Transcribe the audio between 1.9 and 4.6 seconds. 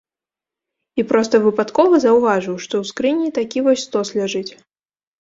заўважыў, што ў скрыні такі вось стос ляжыць.